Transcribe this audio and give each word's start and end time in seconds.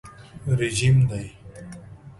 رژیم 0.57 0.97
دی. 1.09 1.25